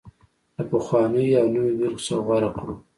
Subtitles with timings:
[0.55, 2.73] له پخوانيو او نویو بېلګو څخه غوره کړو